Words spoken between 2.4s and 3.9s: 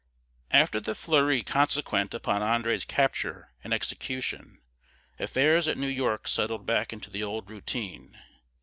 André's capture and